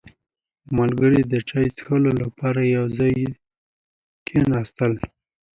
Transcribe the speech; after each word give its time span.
•ملګري 0.77 1.21
د 1.31 1.33
چای 1.49 1.67
څښلو 1.77 2.11
لپاره 2.23 2.61
یو 2.75 2.85
ځای 2.97 3.13
کښېناستل. 4.27 4.93